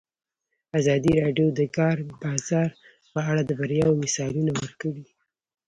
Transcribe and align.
ازادي 0.79 1.11
راډیو 1.23 1.47
د 1.53 1.55
د 1.59 1.61
کار 1.77 1.97
بازار 2.21 2.69
په 3.11 3.19
اړه 3.29 3.41
د 3.45 3.51
بریاوو 3.59 3.99
مثالونه 4.03 4.51
ورکړي. 4.61 5.03